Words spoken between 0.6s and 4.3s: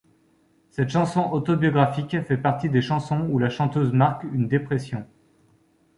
Cette chanson autobiographique fait partie des chansons où la chanteuse marque